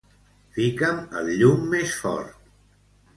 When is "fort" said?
2.05-2.49